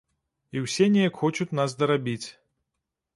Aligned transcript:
І 0.55 0.61
ўсе 0.63 0.87
неяк 0.95 1.19
хочуць 1.23 1.55
нас 1.59 1.77
дарабіць. 1.83 2.27